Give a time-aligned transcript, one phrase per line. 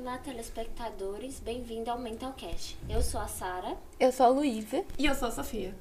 [0.00, 1.40] Olá, telespectadores.
[1.40, 2.78] Bem-vindo ao Mentalcast.
[2.88, 3.76] Eu sou a Sara.
[3.98, 4.84] Eu sou a Luísa.
[4.96, 5.74] E eu sou a Sofia.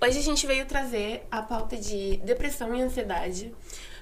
[0.00, 3.54] Hoje a gente veio trazer a pauta de depressão e ansiedade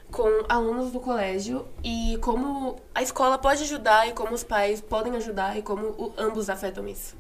[0.09, 5.17] com alunos do colégio e como a escola pode ajudar e como os pais podem
[5.17, 7.17] ajudar e como o, ambos afetam isso.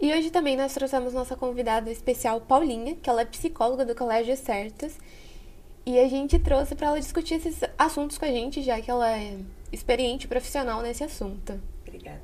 [0.00, 4.36] E hoje também nós trouxemos nossa convidada especial, Paulinha, que ela é psicóloga do Colégio
[4.36, 4.96] Certas.
[5.84, 9.10] E a gente trouxe para ela discutir esses assuntos com a gente, já que ela
[9.10, 9.36] é
[9.74, 11.60] experiente profissional nesse assunto.
[11.82, 12.22] Obrigada,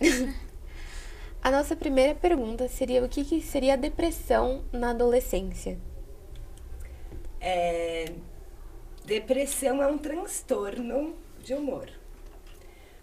[0.00, 0.34] Luiz.
[1.42, 5.78] a nossa primeira pergunta seria o que, que seria a depressão na adolescência?
[7.40, 8.12] É,
[9.04, 11.88] depressão é um transtorno de humor.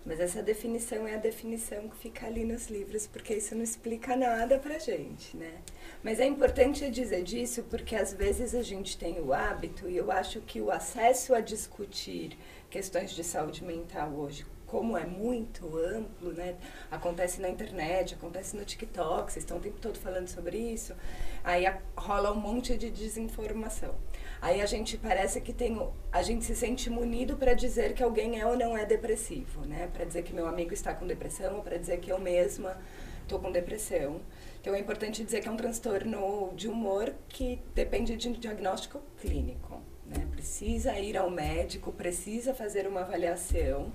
[0.06, 4.18] Mas essa definição é a definição que fica ali nos livros, porque isso não explica
[4.18, 5.62] nada pra gente, né?
[6.04, 10.12] Mas é importante dizer disso porque às vezes a gente tem o hábito, e eu
[10.12, 12.38] acho que o acesso a discutir
[12.74, 16.56] questões de saúde mental hoje, como é muito amplo, né?
[16.90, 20.96] Acontece na internet, acontece no TikTok, vocês estão o tempo todo falando sobre isso,
[21.44, 23.94] aí rola um monte de desinformação.
[24.42, 25.88] Aí a gente parece que tem.
[26.12, 29.88] A gente se sente munido para dizer que alguém é ou não é depressivo, né?
[29.94, 32.76] Para dizer que meu amigo está com depressão, ou para dizer que eu mesma
[33.22, 34.20] estou com depressão.
[34.60, 39.00] Então é importante dizer que é um transtorno de humor que depende de um diagnóstico
[39.22, 39.93] clínico.
[40.06, 40.28] Né?
[40.32, 43.92] Precisa ir ao médico, precisa fazer uma avaliação,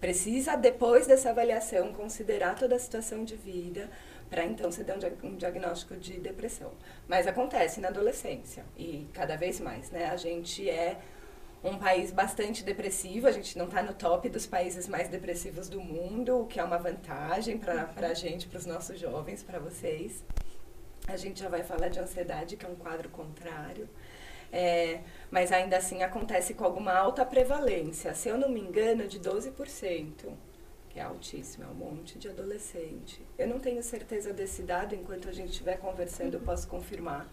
[0.00, 3.88] precisa, depois dessa avaliação, considerar toda a situação de vida
[4.32, 6.72] para então você dar um, diagnóstico de depressão.
[7.06, 10.06] Mas acontece na adolescência e cada vez mais, né?
[10.06, 10.98] A gente é
[11.62, 15.80] um país bastante depressivo, a gente não está no top dos países mais depressivos do
[15.80, 20.24] mundo, o que é uma vantagem para a gente, para os nossos jovens, para vocês.
[21.06, 23.86] A gente já vai falar de ansiedade, que é um quadro contrário.
[24.52, 25.00] É,
[25.30, 30.30] mas ainda assim acontece com alguma alta prevalência, se eu não me engano, de 12%
[30.92, 33.22] que é altíssimo, é um monte de adolescente.
[33.38, 37.26] Eu não tenho certeza desse dado, enquanto a gente estiver conversando eu posso confirmar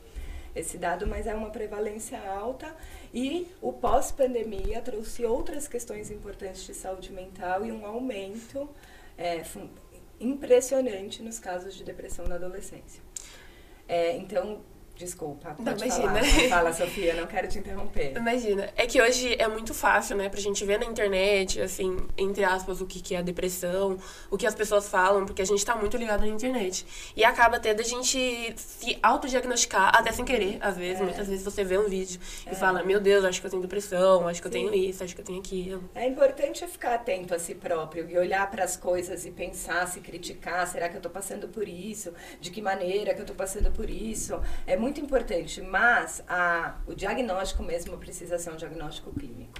[0.56, 2.74] esse dado, mas é uma prevalência alta
[3.14, 8.68] e o pós-pandemia trouxe outras questões importantes de saúde mental e um aumento
[9.18, 9.44] é,
[10.20, 13.04] impressionante nos casos de depressão na adolescência.
[13.88, 14.62] É, então,
[15.00, 16.22] Desculpa, pode não, imagina.
[16.22, 16.50] Falar.
[16.50, 18.18] Fala, Sofia, não quero te interromper.
[18.18, 18.70] Imagina.
[18.76, 22.82] É que hoje é muito fácil, né, pra gente ver na internet, assim, entre aspas,
[22.82, 23.98] o que, que é a depressão,
[24.30, 26.86] o que as pessoas falam, porque a gente tá muito ligado na internet.
[27.16, 31.00] E acaba até da gente se autodiagnosticar, até sem querer, às vezes.
[31.00, 31.04] É.
[31.06, 32.52] Muitas vezes você vê um vídeo é.
[32.52, 34.66] e fala, meu Deus, acho que eu tenho depressão, acho que Sim.
[34.66, 35.90] eu tenho isso, acho que eu tenho aquilo.
[35.96, 40.02] É importante ficar atento a si próprio e olhar para as coisas e pensar, se
[40.02, 42.14] criticar, será que eu tô passando por isso?
[42.42, 44.38] De que maneira que eu tô passando por isso?
[44.68, 49.60] É muito muito importante, mas a, o diagnóstico mesmo precisa ser um diagnóstico clínico.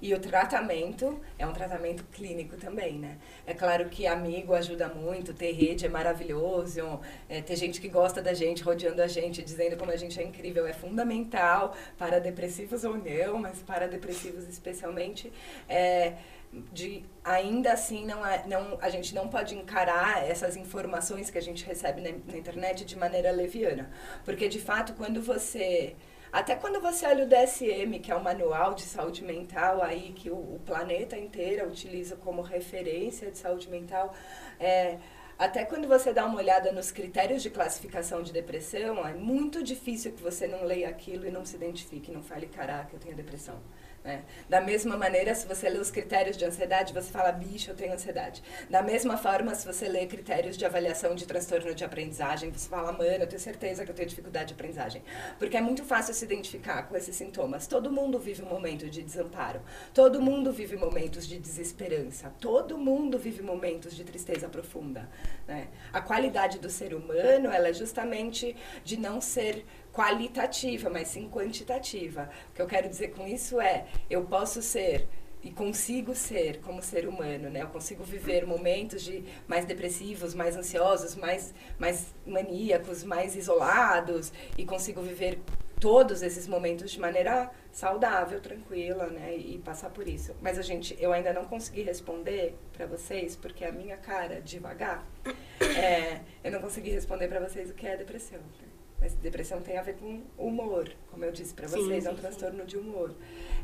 [0.00, 3.18] E o tratamento é um tratamento clínico também, né?
[3.46, 6.98] É claro que amigo ajuda muito, ter rede é maravilhoso,
[7.28, 10.24] é, ter gente que gosta da gente, rodeando a gente, dizendo como a gente é
[10.24, 15.30] incrível, é fundamental para depressivos ou não, mas para depressivos especialmente.
[15.68, 16.14] É,
[16.52, 21.42] de ainda assim não, é, não a gente não pode encarar essas informações que a
[21.42, 23.90] gente recebe na, na, internet de maneira leviana.
[24.24, 25.94] Porque de fato quando você
[26.32, 30.30] até quando você olha o DSM que é o manual de saúde mental aí que
[30.30, 34.12] o, o planeta inteiro utiliza como referência de saúde mental
[34.58, 34.98] é,
[35.40, 40.12] até quando você dá uma olhada nos critérios de classificação de depressão, é muito difícil
[40.12, 43.58] que você não leia aquilo e não se identifique, não fale, caraca, eu tenho depressão.
[44.02, 44.22] Né?
[44.48, 47.92] Da mesma maneira, se você lê os critérios de ansiedade, você fala, bicho, eu tenho
[47.92, 48.42] ansiedade.
[48.68, 52.92] Da mesma forma, se você lê critérios de avaliação de transtorno de aprendizagem, você fala,
[52.92, 55.02] mano, eu tenho certeza que eu tenho dificuldade de aprendizagem.
[55.38, 57.66] Porque é muito fácil se identificar com esses sintomas.
[57.66, 59.60] Todo mundo vive um momento de desamparo.
[59.92, 62.32] Todo mundo vive momentos de desesperança.
[62.40, 65.08] Todo mundo vive momentos de tristeza profunda.
[65.46, 65.68] Né?
[65.92, 72.30] A qualidade do ser humano, ela é justamente de não ser qualitativa, mas sim quantitativa.
[72.50, 75.08] O que eu quero dizer com isso é, eu posso ser
[75.42, 77.62] e consigo ser como ser humano, né?
[77.62, 84.64] Eu consigo viver momentos de mais depressivos, mais ansiosos, mais mais maníacos, mais isolados e
[84.66, 85.38] consigo viver
[85.80, 89.34] todos esses momentos de maneira saudável, tranquila, né?
[89.34, 90.36] E, passar por isso.
[90.40, 95.06] Mas a gente, eu ainda não consegui responder para vocês porque a minha cara devagar,
[95.60, 98.38] é, eu não consegui responder para vocês o que é depressão.
[98.38, 98.68] Né?
[99.00, 102.14] Mas depressão tem a ver com humor, como eu disse para vocês, sim, é um
[102.14, 103.14] sim, transtorno de humor.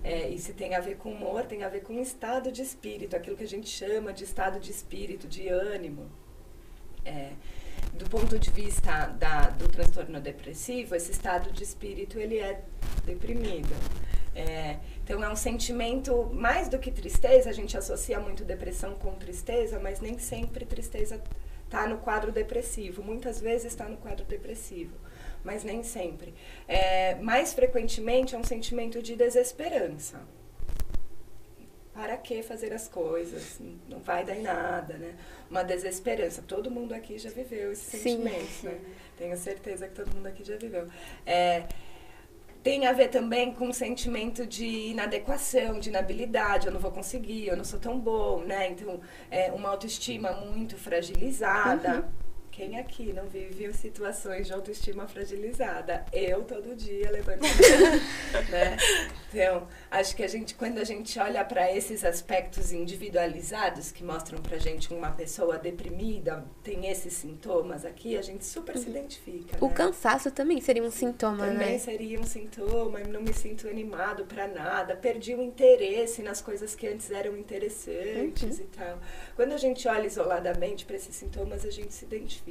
[0.02, 3.14] É, e se tem a ver com humor, tem a ver com estado de espírito,
[3.14, 6.10] aquilo que a gente chama de estado de espírito, de ânimo.
[7.04, 7.32] É,
[7.94, 12.62] do ponto de vista da, do transtorno depressivo, esse estado de espírito ele é
[13.04, 13.74] deprimido.
[14.34, 19.14] É, Então é um sentimento, mais do que tristeza, a gente associa muito depressão com
[19.14, 21.22] tristeza, mas nem sempre tristeza
[21.64, 23.02] está no quadro depressivo.
[23.02, 24.94] Muitas vezes está no quadro depressivo,
[25.44, 26.34] mas nem sempre.
[26.68, 30.20] É, mais frequentemente é um sentimento de desesperança.
[31.96, 33.58] Para que fazer as coisas?
[33.88, 35.14] Não vai dar em nada, né?
[35.50, 36.44] Uma desesperança.
[36.46, 38.78] Todo mundo aqui já viveu esse sentimento, né?
[39.16, 40.86] Tenho certeza que todo mundo aqui já viveu.
[41.24, 41.62] É,
[42.62, 47.46] tem a ver também com um sentimento de inadequação, de inabilidade, eu não vou conseguir,
[47.46, 48.68] eu não sou tão bom, né?
[48.68, 49.00] Então,
[49.30, 51.94] é uma autoestima muito fragilizada.
[51.94, 52.25] Uhum.
[52.56, 56.06] Quem aqui não vive situações de autoestima fragilizada?
[56.10, 57.42] Eu todo dia levanto,
[58.48, 58.78] né?
[59.28, 64.40] Então, acho que a gente, quando a gente olha para esses aspectos individualizados que mostram
[64.40, 68.82] pra gente uma pessoa deprimida, tem esses sintomas aqui, a gente super uhum.
[68.82, 69.62] se identifica.
[69.62, 69.74] O né?
[69.74, 71.64] cansaço também seria um sintoma, também né?
[71.64, 76.74] Também seria um sintoma, não me sinto animado para nada, perdi o interesse nas coisas
[76.74, 78.64] que antes eram interessantes uhum.
[78.64, 78.98] e tal.
[79.34, 82.45] Quando a gente olha isoladamente para esses sintomas, a gente se identifica.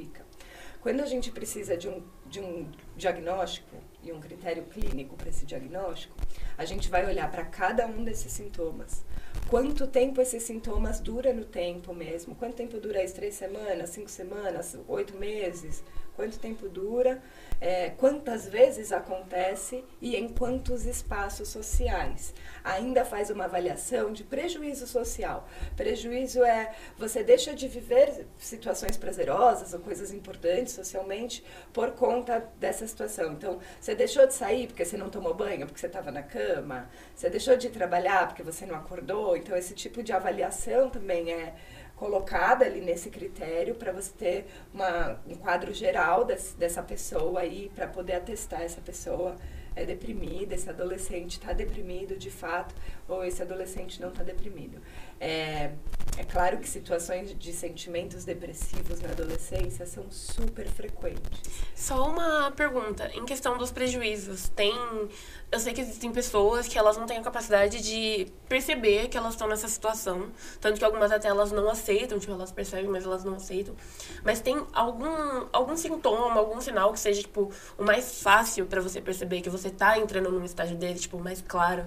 [0.80, 5.44] Quando a gente precisa de um, de um diagnóstico e um critério clínico para esse
[5.44, 6.14] diagnóstico,
[6.56, 9.04] a gente vai olhar para cada um desses sintomas.
[9.48, 12.34] Quanto tempo esses sintomas dura no tempo mesmo?
[12.34, 13.14] Quanto tempo dura isso?
[13.14, 15.82] Três semanas, cinco semanas, oito meses?
[16.16, 17.22] Quanto tempo dura?
[17.60, 22.34] É, quantas vezes acontece e em quantos espaços sociais?
[22.64, 25.46] Ainda faz uma avaliação de prejuízo social.
[25.76, 32.86] Prejuízo é você deixa de viver situações prazerosas ou coisas importantes socialmente por conta dessa
[32.86, 33.34] situação.
[33.34, 36.88] Então, você deixou de sair porque você não tomou banho, porque você estava na cama,
[37.14, 39.36] você deixou de trabalhar porque você não acordou.
[39.36, 41.54] Então, esse tipo de avaliação também é
[41.96, 47.86] colocada ali nesse critério para você ter uma, um quadro geral dessa pessoa aí, para
[47.88, 49.34] poder atestar essa pessoa
[49.74, 52.74] é deprimida, esse adolescente está deprimido de fato,
[53.06, 54.80] ou esse adolescente não está deprimido.
[55.20, 55.70] É,
[56.18, 61.20] é claro que situações de sentimentos depressivos na adolescência são super frequentes.
[61.74, 64.74] Só uma pergunta, em questão dos prejuízos, tem.
[65.52, 69.34] Eu sei que existem pessoas que elas não têm a capacidade de perceber que elas
[69.34, 70.28] estão nessa situação.
[70.58, 73.74] Tanto que algumas até elas não aceitam, tipo, elas percebem, mas elas não aceitam.
[74.24, 79.00] Mas tem algum, algum sintoma, algum sinal que seja, tipo, o mais fácil para você
[79.00, 81.86] perceber que você tá entrando num estágio dele, tipo, mais claro?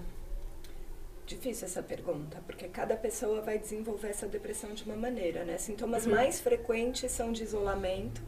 [1.29, 5.59] Difícil essa pergunta, porque cada pessoa vai desenvolver essa depressão de uma maneira, né?
[5.59, 6.15] Sintomas uhum.
[6.15, 8.19] mais frequentes são de isolamento.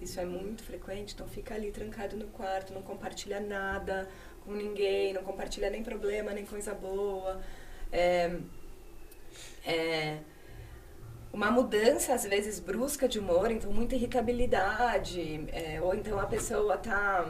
[0.00, 4.08] Isso é muito frequente, então fica ali trancado no quarto, não compartilha nada
[4.44, 7.40] com ninguém, não compartilha nem problema, nem coisa boa.
[7.92, 8.36] É,
[9.64, 10.18] é,
[11.32, 16.76] uma mudança, às vezes, brusca de humor, então muita irritabilidade, é, ou então a pessoa
[16.76, 17.24] tá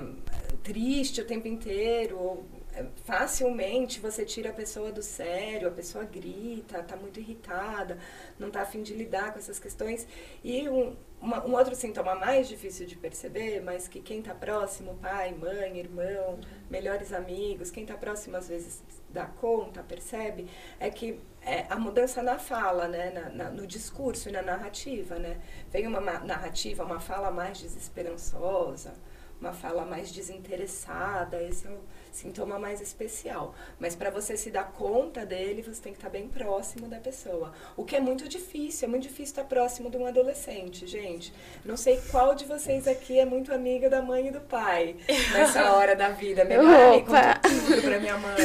[0.63, 2.60] triste o tempo inteiro, ou
[3.05, 7.99] facilmente você tira a pessoa do sério, a pessoa grita, está muito irritada,
[8.39, 10.07] não está afim de lidar com essas questões.
[10.43, 14.97] E um, uma, um outro sintoma mais difícil de perceber, mas que quem está próximo,
[14.97, 16.39] pai, mãe, irmão,
[16.71, 20.47] melhores amigos, quem está próximo às vezes dá conta, percebe,
[20.79, 25.19] é que é a mudança na fala, né, na, na, no discurso e na narrativa,
[25.19, 25.41] né?
[25.71, 28.93] Vem uma narrativa, uma fala mais desesperançosa,
[29.41, 31.81] uma fala mais desinteressada, esse é o
[32.13, 33.55] sintoma mais especial.
[33.79, 36.99] Mas para você se dar conta dele, você tem que estar tá bem próximo da
[36.99, 37.53] pessoa.
[37.77, 41.33] O que é muito difícil, é muito difícil estar próximo de um adolescente, gente.
[41.65, 44.97] Não sei qual de vocês aqui é muito amiga da mãe e do pai
[45.33, 46.45] nessa hora da vida.
[46.45, 48.37] Minha mãe conta tudo pra minha mãe.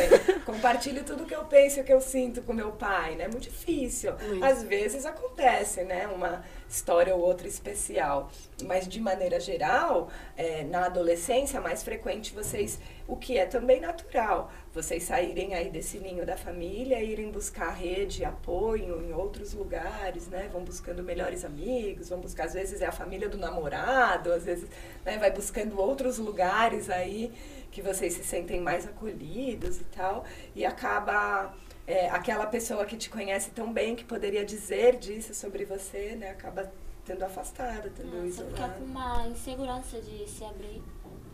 [0.46, 3.26] Compartilho tudo que eu penso e o que eu sinto com meu pai, né?
[3.26, 4.14] É muito difícil.
[4.28, 4.44] Muito.
[4.44, 6.08] Às vezes acontece, né?
[6.08, 6.44] Uma
[6.76, 8.30] história ou outra especial.
[8.64, 14.52] Mas de maneira geral, é, na adolescência, mais frequente vocês o que é também natural.
[14.74, 20.50] Vocês saírem aí desse ninho da família, irem buscar rede, apoio em outros lugares, né?
[20.52, 24.70] Vão buscando melhores amigos, vão buscar, às vezes é a família do namorado, às vezes
[25.06, 27.32] né, vai buscando outros lugares aí
[27.72, 30.24] que vocês se sentem mais acolhidos e tal,
[30.56, 31.54] e acaba
[31.88, 36.32] é, aquela pessoa que te conhece tão bem, que poderia dizer disso sobre você, né?
[36.32, 36.72] Acaba
[37.06, 38.56] tendo afastada, tendo Nossa, isolado.
[38.56, 40.82] Fica com uma insegurança de se abrir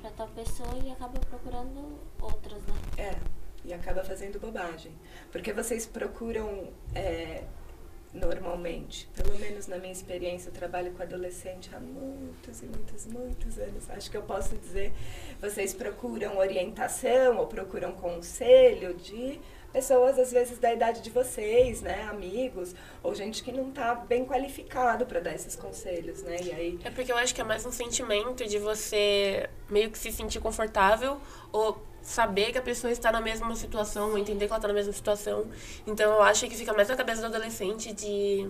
[0.01, 2.73] para tal pessoa e acaba procurando outras, né?
[2.97, 3.15] É,
[3.63, 4.91] e acaba fazendo bobagem.
[5.31, 7.43] Porque vocês procuram é,
[8.13, 13.57] normalmente, pelo menos na minha experiência, eu trabalho com adolescente há muitos e muitos, muitos
[13.57, 13.89] anos.
[13.89, 14.91] Acho que eu posso dizer,
[15.39, 19.39] vocês procuram orientação ou procuram conselho de
[19.71, 24.25] pessoas às vezes da idade de vocês, né, amigos, ou gente que não está bem
[24.25, 26.37] qualificado para dar esses conselhos, né?
[26.41, 29.97] E aí É porque eu acho que é mais um sentimento de você meio que
[29.97, 31.19] se sentir confortável
[31.51, 34.73] ou saber que a pessoa está na mesma situação, ou entender que ela está na
[34.73, 35.45] mesma situação.
[35.85, 38.49] Então eu acho que fica mais na cabeça do adolescente de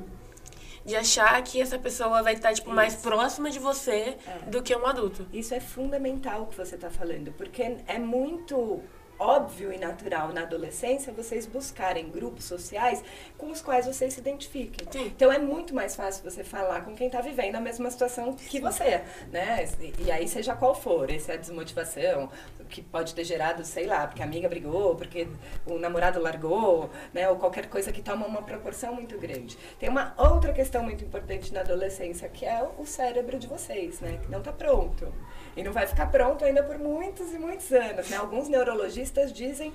[0.84, 4.50] de achar que essa pessoa vai estar tipo mais próxima de você É.
[4.50, 5.28] do que um adulto.
[5.32, 8.82] Isso é fundamental o que você está falando, porque é muito
[9.22, 13.04] óbvio e natural na adolescência vocês buscarem grupos sociais
[13.38, 14.88] com os quais vocês se identifiquem.
[14.92, 15.06] Sim.
[15.16, 18.60] Então é muito mais fácil você falar com quem está vivendo a mesma situação que
[18.60, 19.70] você, né?
[19.80, 22.30] E, e aí seja qual for, essa é a desmotivação
[22.68, 25.28] que pode ter gerado, sei lá, porque a amiga brigou, porque
[25.68, 27.30] o namorado largou, né?
[27.30, 29.58] Ou qualquer coisa que toma uma proporção muito grande.
[29.80, 34.20] Tem uma outra questão muito importante na adolescência que é o cérebro de vocês, né?
[34.24, 35.14] Que não está pronto.
[35.56, 38.18] E não vai ficar pronto ainda por muitos e muitos anos, né?
[38.18, 39.74] Alguns neurologistas dizem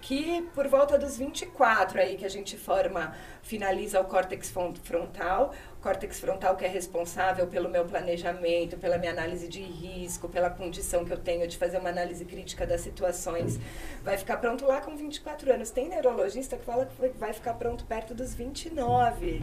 [0.00, 5.52] que por volta dos 24 aí que a gente forma, finaliza o córtex fron- frontal,
[5.88, 11.02] córtex frontal que é responsável pelo meu planejamento, pela minha análise de risco, pela condição
[11.02, 13.58] que eu tenho de fazer uma análise crítica das situações,
[14.04, 15.70] vai ficar pronto lá com 24 anos.
[15.70, 19.42] Tem neurologista que fala que vai ficar pronto perto dos 29.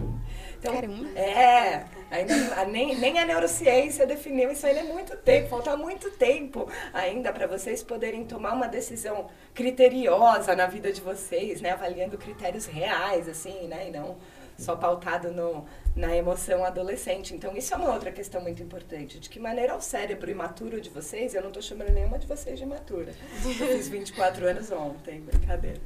[0.59, 1.19] Então, Caramba.
[1.19, 6.69] é, ainda, nem, nem a neurociência definiu isso ainda é muito tempo, falta muito tempo
[6.93, 12.67] ainda para vocês poderem tomar uma decisão criteriosa na vida de vocês, né, avaliando critérios
[12.67, 14.15] reais, assim, né, e não
[14.57, 17.33] só pautado no, na emoção adolescente.
[17.33, 19.19] Então, isso é uma outra questão muito importante.
[19.19, 22.57] De que maneira o cérebro imaturo de vocês, eu não estou chamando nenhuma de vocês
[22.57, 23.13] de imatura.
[23.43, 25.81] Eu fiz 24 anos ontem, brincadeira.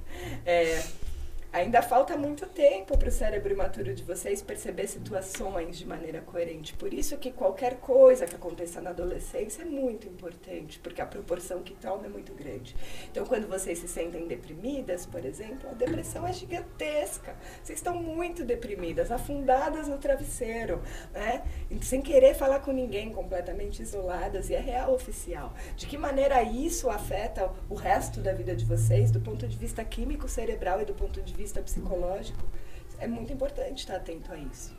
[0.45, 0.83] É,
[1.51, 6.75] Ainda falta muito tempo para o cérebro imaturo de vocês perceber situações de maneira coerente.
[6.75, 11.63] Por isso que qualquer coisa que aconteça na adolescência é muito importante, porque a proporção
[11.63, 12.75] que toma é muito grande.
[13.09, 17.35] Então, quando vocês se sentem deprimidas, por exemplo, a depressão é gigantesca.
[17.63, 21.41] Vocês estão muito deprimidas, afundadas no travesseiro, né?
[21.81, 25.51] Sem querer falar com ninguém, completamente isoladas, e é real oficial.
[25.75, 29.83] De que maneira isso afeta o resto da vida de vocês, do ponto de vista
[29.83, 32.43] químico cerebral e do ponto de vista psicológico?
[32.99, 34.77] É muito importante estar atento a isso.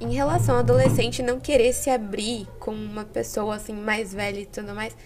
[0.00, 4.46] Em relação ao adolescente não querer se abrir com uma pessoa assim mais velha e
[4.46, 4.96] tudo mais,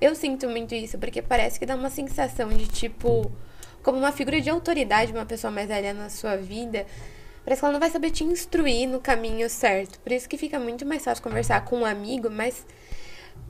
[0.00, 3.32] eu sinto muito isso, porque parece que dá uma sensação de tipo,
[3.82, 6.84] como uma figura de autoridade, uma pessoa mais velha na sua vida,
[7.42, 9.98] parece que ela não vai saber te instruir no caminho certo.
[10.00, 12.66] Por isso que fica muito mais fácil conversar com um amigo, mas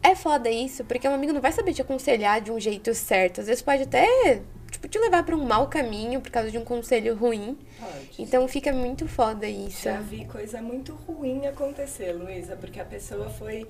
[0.02, 3.40] é foda isso, porque um amigo não vai saber te aconselhar de um jeito certo.
[3.40, 4.42] Às vezes pode até,
[4.84, 7.58] tipo, te levar pra um mau caminho por causa de um conselho ruim.
[7.78, 8.22] Pode.
[8.22, 9.84] Então fica muito foda isso.
[9.84, 13.66] Já vi coisa muito ruim acontecer, Luísa, porque a pessoa foi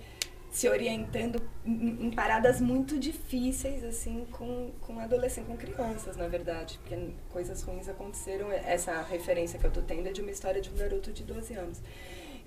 [0.50, 6.78] se orientando em, em paradas muito difíceis, assim, com, com adolescentes, com crianças, na verdade.
[6.82, 6.96] Porque
[7.30, 8.52] coisas ruins aconteceram.
[8.52, 11.54] Essa referência que eu tô tendo é de uma história de um garoto de 12
[11.54, 11.80] anos.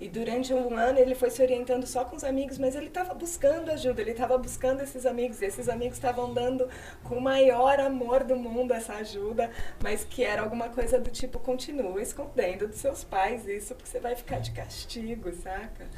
[0.00, 3.14] E durante um ano ele foi se orientando só com os amigos, mas ele estava
[3.14, 6.68] buscando ajuda, ele estava buscando esses amigos, e esses amigos estavam dando
[7.02, 9.50] com o maior amor do mundo essa ajuda,
[9.82, 13.98] mas que era alguma coisa do tipo, continua escondendo dos seus pais isso, porque você
[13.98, 15.88] vai ficar de castigo, saca?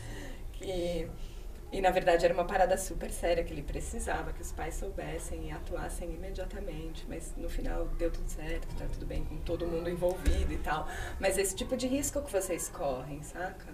[0.53, 1.07] Que...
[1.73, 5.47] E na verdade era uma parada super séria que ele precisava que os pais soubessem
[5.47, 9.89] e atuassem imediatamente, mas no final deu tudo certo, tá tudo bem com todo mundo
[9.89, 10.89] envolvido e tal.
[11.21, 13.73] Mas esse tipo de risco que vocês correm, saca?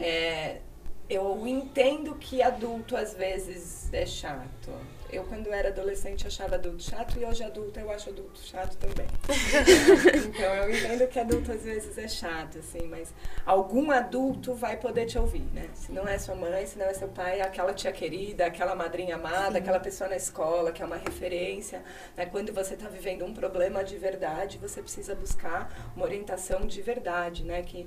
[0.00, 0.60] É,
[1.08, 4.70] eu entendo que adulto às vezes é chato.
[5.12, 9.06] Eu, quando era adolescente, achava adulto chato e hoje adulto eu acho adulto chato também.
[10.26, 13.14] então eu entendo que adulto às vezes é chato, assim, mas
[13.46, 15.68] algum adulto vai poder te ouvir, né?
[15.72, 19.14] Se não é sua mãe, se não é seu pai, aquela tia querida, aquela madrinha
[19.14, 21.84] amada, aquela pessoa na escola que é uma referência.
[22.16, 22.26] Né?
[22.26, 27.44] Quando você está vivendo um problema de verdade, você precisa buscar uma orientação de verdade,
[27.44, 27.62] né?
[27.62, 27.86] Que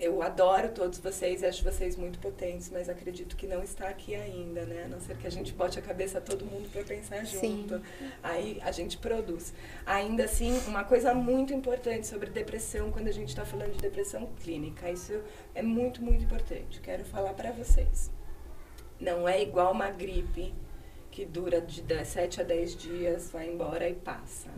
[0.00, 4.64] eu adoro todos vocês acho vocês muito potentes, mas acredito que não está aqui ainda,
[4.64, 4.84] né?
[4.84, 7.66] A não ser que a gente bote a cabeça todo mundo para pensar Sim.
[7.68, 7.82] junto.
[8.22, 9.52] Aí a gente produz.
[9.84, 14.28] Ainda assim, uma coisa muito importante sobre depressão, quando a gente está falando de depressão
[14.40, 15.20] clínica, isso
[15.54, 16.80] é muito, muito importante.
[16.80, 18.10] Quero falar para vocês.
[19.00, 20.54] Não é igual uma gripe
[21.10, 24.48] que dura de 7 a 10 dias, vai embora e passa.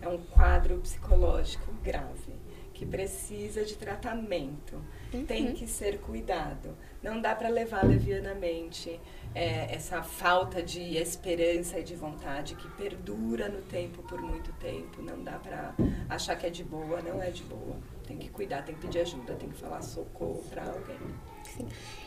[0.00, 2.43] É um quadro psicológico grave
[2.74, 4.84] que precisa de tratamento,
[5.26, 6.76] tem que ser cuidado.
[7.00, 9.00] Não dá para levar levianamente
[9.32, 15.00] é, essa falta de esperança e de vontade que perdura no tempo por muito tempo.
[15.00, 15.72] Não dá para
[16.08, 17.76] achar que é de boa, não é de boa.
[18.06, 20.98] Tem que cuidar, tem que pedir ajuda, tem que falar socorro para alguém.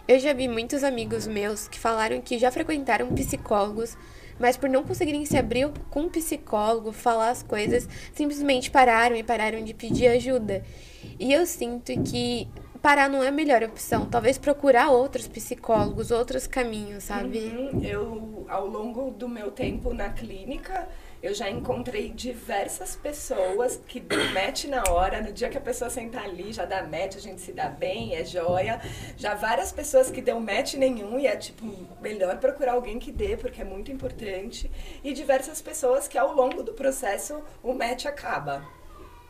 [0.05, 3.97] Eu já vi muitos amigos meus que falaram que já frequentaram psicólogos,
[4.39, 9.23] mas por não conseguirem se abrir com um psicólogo, falar as coisas, simplesmente pararam e
[9.23, 10.63] pararam de pedir ajuda.
[11.19, 12.47] E eu sinto que
[12.81, 14.05] parar não é a melhor opção.
[14.05, 17.39] Talvez procurar outros psicólogos, outros caminhos, sabe?
[17.39, 17.83] Uhum.
[17.83, 20.87] Eu, ao longo do meu tempo na clínica,
[21.21, 25.89] eu já encontrei diversas pessoas que dão match na hora, no dia que a pessoa
[25.89, 28.79] sentar ali, já dá match, a gente se dá bem, é joia.
[29.17, 31.65] Já várias pessoas que dão match nenhum e é tipo,
[32.01, 34.69] melhor procurar alguém que dê, porque é muito importante.
[35.03, 38.76] E diversas pessoas que ao longo do processo o match acaba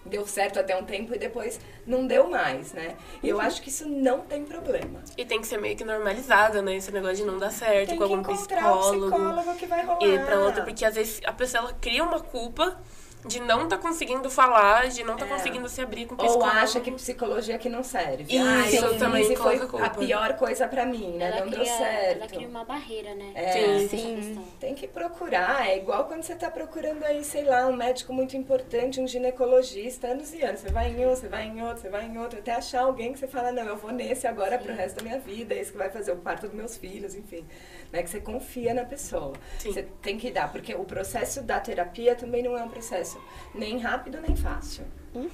[0.08, 2.96] deu certo até um tempo e depois não deu mais, né?
[3.22, 5.02] E eu acho que isso não tem problema.
[5.18, 6.76] E tem que ser meio que normalizado, né?
[6.76, 9.12] Esse negócio de não dar certo Tem com algum encontrar o psicólogo.
[9.16, 10.04] psicólogo que vai rolar.
[10.04, 12.78] E pra outra, porque às vezes a pessoa ela cria uma culpa
[13.25, 15.29] de não tá conseguindo falar, de não tá É.
[15.29, 16.57] conseguindo se abrir com o Ou psicólogo.
[16.57, 18.24] acha que psicologia aqui não serve.
[18.24, 19.89] Isso, Ai, também e foi a culpa.
[19.91, 21.25] pior coisa pra mim, né?
[21.27, 22.17] Ela não deu cria, certo.
[22.17, 23.31] ela cria uma barreira, né?
[23.36, 23.79] É.
[23.79, 23.88] Sim.
[23.89, 24.45] Sim.
[24.59, 28.38] Tem que procurar, é igual quando você tá procurando aí, sei lá, um médico muito
[28.38, 30.62] importante, um ginecologista, anos e anos.
[30.62, 33.13] Você vai em um, você vai em outro, você vai em outro, até achar alguém
[33.13, 35.71] que você fala, não, eu vou nesse agora pro resto da minha vida, é esse
[35.71, 37.45] que vai fazer o parto dos meus filhos, enfim.
[37.91, 38.03] Né?
[38.03, 39.34] Que você confia na pessoa.
[39.60, 39.72] Sim.
[39.72, 43.22] Você tem que dar, porque o processo da terapia também não é um processo
[43.53, 44.86] nem rápido nem fácil,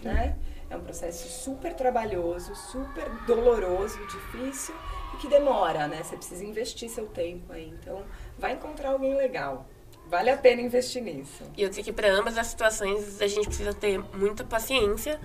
[0.01, 0.37] né?
[0.69, 4.73] É um processo super trabalhoso, super doloroso, difícil
[5.13, 6.01] e que demora, né?
[6.03, 7.69] Você precisa investir seu tempo aí.
[7.79, 8.03] Então,
[8.37, 9.67] vai encontrar alguém legal.
[10.07, 11.43] Vale a pena investir nisso.
[11.55, 15.19] E eu sei que para ambas as situações a gente precisa ter muita paciência.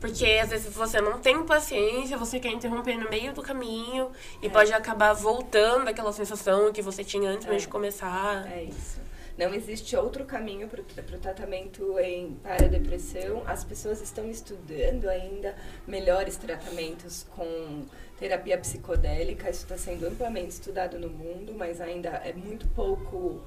[0.00, 4.48] Porque às vezes você não tem paciência, você quer interromper no meio do caminho e
[4.48, 8.50] pode acabar voltando aquela sensação que você tinha antes mesmo de começar.
[8.52, 9.08] É isso.
[9.38, 13.44] Não existe outro caminho para o tratamento em para a depressão.
[13.46, 15.54] As pessoas estão estudando ainda
[15.86, 17.86] melhores tratamentos com
[18.18, 19.48] terapia psicodélica.
[19.48, 23.40] Isso está sendo amplamente estudado no mundo, mas ainda é muito pouco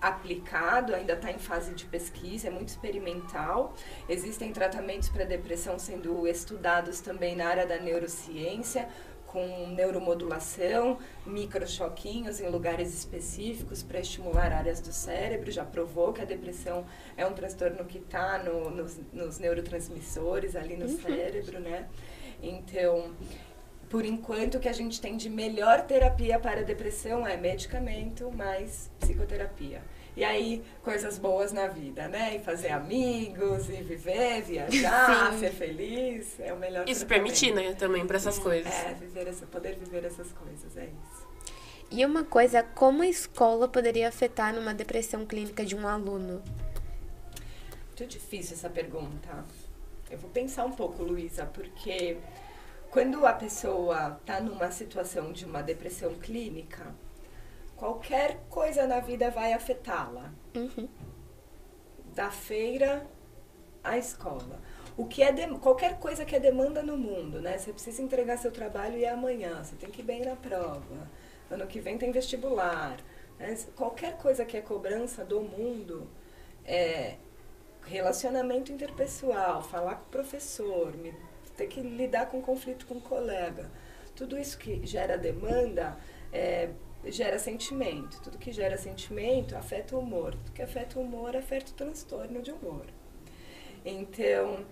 [0.00, 3.74] aplicado, ainda está em fase de pesquisa, é muito experimental.
[4.08, 8.88] Existem tratamentos para depressão sendo estudados também na área da neurociência,
[9.26, 15.52] com neuromodulação, microchoquinhos em lugares específicos para estimular áreas do cérebro.
[15.52, 16.84] Já provou que a depressão
[17.16, 21.88] é um transtorno que está no, nos, nos neurotransmissores ali no cérebro, né?
[22.42, 23.12] Então,
[23.90, 28.30] por enquanto, o que a gente tem de melhor terapia para a depressão é medicamento
[28.30, 29.82] mais psicoterapia.
[30.16, 32.36] E aí, coisas boas na vida, né?
[32.36, 37.08] E fazer amigos, e viver, viajar, ser feliz, é o melhor E se tratamento.
[37.08, 38.72] permitir, né, também para essas coisas.
[38.72, 41.28] É, viver essa, poder viver essas coisas, é isso.
[41.90, 46.40] E uma coisa, como a escola poderia afetar numa depressão clínica de um aluno?
[47.88, 49.44] Muito difícil essa pergunta.
[50.08, 52.16] Eu vou pensar um pouco, Luísa, porque
[52.90, 56.94] quando a pessoa está numa situação de uma depressão clínica,
[57.76, 60.32] qualquer coisa na vida vai afetá-la.
[60.54, 60.88] Uhum.
[62.14, 63.06] Da feira
[63.82, 64.60] à escola.
[64.96, 67.56] O que é dem- qualquer coisa que é demanda no mundo, né?
[67.56, 71.08] Você precisa entregar seu trabalho e é amanhã, você tem que ir bem na prova.
[71.50, 72.96] Ano que vem tem vestibular.
[73.38, 73.56] né?
[73.74, 76.06] Qualquer coisa que é cobrança do mundo,
[76.64, 77.16] é,
[77.86, 81.14] relacionamento interpessoal, falar com o professor, me-
[81.60, 83.70] ter que lidar com conflito com o colega.
[84.16, 85.96] Tudo isso que gera demanda
[86.32, 86.70] é,
[87.06, 88.20] gera sentimento.
[88.22, 90.34] Tudo que gera sentimento afeta o humor.
[90.34, 92.86] Tudo que afeta o humor afeta o transtorno de humor.
[93.84, 94.64] Então,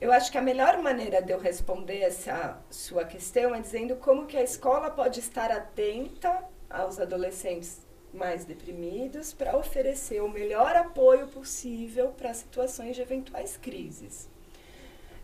[0.00, 4.26] eu acho que a melhor maneira de eu responder essa sua questão é dizendo como
[4.26, 11.28] que a escola pode estar atenta aos adolescentes mais deprimidos para oferecer o melhor apoio
[11.28, 14.29] possível para situações de eventuais crises.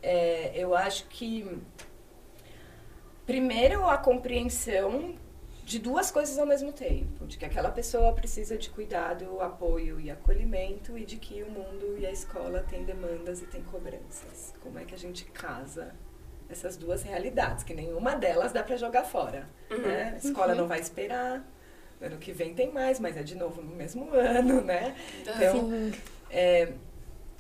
[0.08, 1.44] É, eu acho que,
[3.26, 5.16] primeiro, a compreensão
[5.64, 10.08] de duas coisas ao mesmo tempo, de que aquela pessoa precisa de cuidado, apoio e
[10.08, 14.54] acolhimento e de que o mundo e a escola têm demandas e têm cobranças.
[14.60, 15.92] Como é que a gente casa
[16.48, 20.12] essas duas realidades, que nenhuma delas dá para jogar fora, né?
[20.14, 21.44] A escola não vai esperar,
[22.00, 24.94] ano que vem tem mais, mas é de novo no mesmo ano, né?
[25.20, 25.92] Então, Sim.
[26.30, 26.72] é,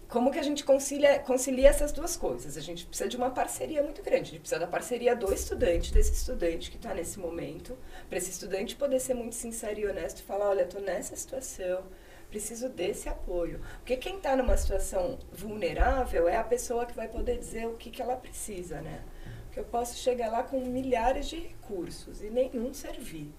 [0.08, 2.56] como que a gente concilia, concilia essas duas coisas?
[2.56, 4.22] A gente precisa de uma parceria muito grande.
[4.22, 7.76] A gente precisa da parceria do estudante, desse estudante que está nesse momento,
[8.08, 11.82] para esse estudante poder ser muito sincero e honesto e falar, olha, estou nessa situação,
[12.30, 13.60] preciso desse apoio.
[13.78, 17.90] Porque quem está numa situação vulnerável é a pessoa que vai poder dizer o que,
[17.90, 19.02] que ela precisa, né?
[19.46, 23.34] Porque eu posso chegar lá com milhares de recursos e nenhum servir.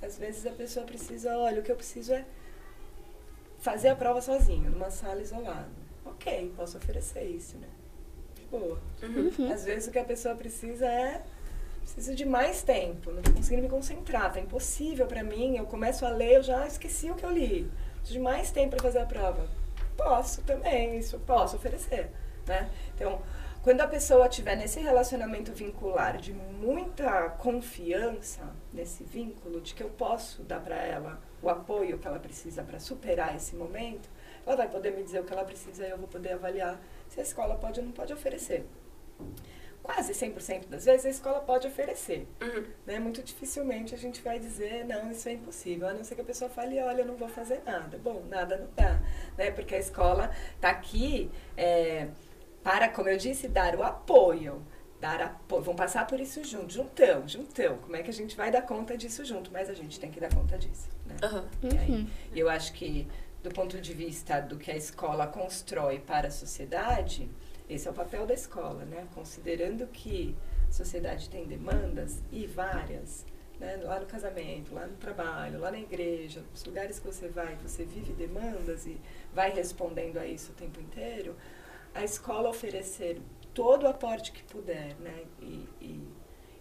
[0.00, 2.24] Às vezes a pessoa precisa, olha, o que eu preciso é
[3.58, 5.87] fazer a prova sozinho, numa sala isolada.
[6.10, 7.68] Ok, posso oferecer isso, né?
[8.34, 8.80] De boa.
[9.52, 11.22] Às vezes o que a pessoa precisa é
[11.80, 16.04] preciso de mais tempo, não tô conseguindo me concentrar, tá impossível para mim, eu começo
[16.04, 17.70] a ler, eu já esqueci o que eu li.
[17.96, 19.48] Preciso de mais tempo para fazer a prova.
[19.96, 22.10] Posso também, isso posso oferecer,
[22.46, 22.70] né?
[22.94, 23.22] Então,
[23.62, 28.42] quando a pessoa estiver nesse relacionamento vincular de muita confiança
[28.72, 32.78] nesse vínculo, de que eu posso dar para ela o apoio que ela precisa para
[32.78, 34.08] superar esse momento,
[34.48, 37.20] ela vai poder me dizer o que ela precisa e eu vou poder avaliar se
[37.20, 38.64] a escola pode ou não pode oferecer.
[39.82, 42.26] Quase 100% das vezes a escola pode oferecer.
[42.40, 42.64] Uhum.
[42.86, 42.98] Né?
[42.98, 45.86] Muito dificilmente a gente vai dizer, não, isso é impossível.
[45.88, 47.98] A não ser que a pessoa fale, olha, eu não vou fazer nada.
[47.98, 49.00] Bom, nada não dá.
[49.36, 49.50] Né?
[49.50, 52.08] Porque a escola está aqui é,
[52.62, 54.62] para, como eu disse, dar o apoio.
[55.00, 55.62] Dar apoio.
[55.62, 57.78] Vão passar por isso junto, juntão, juntão.
[57.78, 59.50] Como é que a gente vai dar conta disso junto?
[59.52, 60.88] Mas a gente tem que dar conta disso.
[61.06, 61.16] Né?
[61.22, 61.70] Uhum.
[61.70, 63.06] E aí, eu acho que,
[63.42, 67.28] do ponto de vista do que a escola constrói para a sociedade,
[67.68, 69.06] esse é o papel da escola, né?
[69.14, 70.34] Considerando que
[70.68, 73.24] a sociedade tem demandas e várias,
[73.60, 73.76] né?
[73.82, 77.84] lá no casamento, lá no trabalho, lá na igreja, nos lugares que você vai, você
[77.84, 79.00] vive demandas e
[79.34, 81.36] vai respondendo a isso o tempo inteiro,
[81.94, 83.20] a escola oferecer
[83.54, 85.24] todo o aporte que puder, né?
[85.40, 86.08] E, e,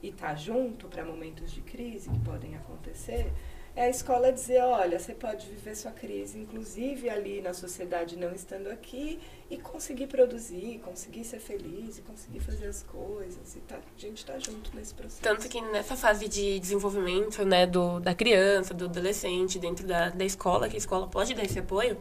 [0.04, 3.32] e tá junto para momentos de crise que podem acontecer,
[3.78, 8.34] é a escola dizer, olha, você pode viver sua crise, inclusive ali na sociedade não
[8.34, 9.20] estando aqui,
[9.52, 13.56] e conseguir produzir, conseguir ser feliz, e conseguir fazer as coisas.
[13.56, 15.22] E tá, a gente tá junto nesse processo.
[15.22, 20.26] Tanto que nessa fase de desenvolvimento, né, do, da criança, do adolescente, dentro da, da
[20.26, 22.00] escola, que a escola pode dar esse apoio,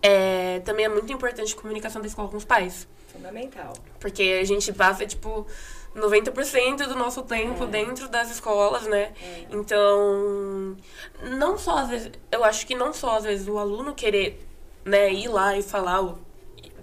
[0.00, 2.88] é, também é muito importante a comunicação da escola com os pais.
[3.08, 3.74] Fundamental.
[4.00, 5.46] Porque a gente passa, tipo,
[5.94, 7.66] 90% do nosso tempo É.
[7.66, 9.12] dentro das escolas, né?
[9.22, 9.46] É.
[9.50, 10.76] Então,
[11.22, 14.46] não só às vezes, eu acho que não só às vezes o aluno querer,
[14.84, 16.14] né, ir lá e falar,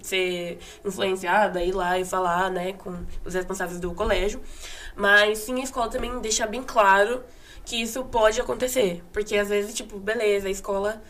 [0.02, 4.42] ser influenciada, ir lá e falar, né, com os responsáveis do colégio,
[4.96, 7.24] mas sim a escola também deixar bem claro
[7.64, 11.02] que isso pode acontecer, porque às vezes, tipo, beleza, a escola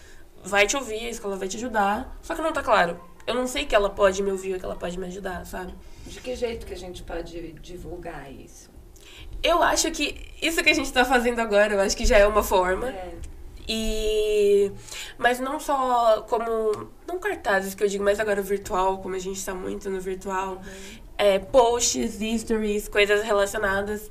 [0.44, 3.00] vai te ouvir, a escola vai te ajudar, só que não tá claro.
[3.26, 5.74] Eu não sei que ela pode me ouvir ou que ela pode me ajudar, sabe?
[6.12, 8.70] De que jeito que a gente pode divulgar isso?
[9.42, 12.28] Eu acho que isso que a gente tá fazendo agora, eu acho que já é
[12.28, 12.90] uma forma.
[12.90, 13.14] É.
[13.66, 14.70] E.
[15.18, 16.90] Mas não só como.
[17.08, 20.62] Não cartazes que eu digo, mas agora virtual, como a gente tá muito no virtual.
[21.18, 24.10] É, posts, stories, coisas relacionadas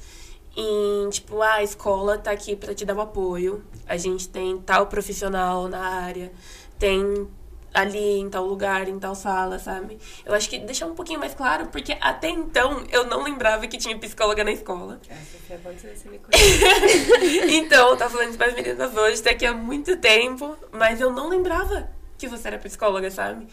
[0.56, 3.62] em tipo, ah, a escola tá aqui pra te dar o apoio.
[3.86, 6.32] A gente tem tal profissional na área,
[6.78, 7.28] tem
[7.72, 9.98] ali em tal lugar, em tal sala, sabe?
[10.24, 13.78] Eu acho que deixar um pouquinho mais claro, porque até então eu não lembrava que
[13.78, 15.00] tinha psicóloga na escola.
[15.08, 17.56] É, você me conhece.
[17.56, 21.28] Então, eu tava falando isso pras meninas hoje, daqui a muito tempo, mas eu não
[21.28, 23.46] lembrava que você era psicóloga, sabe?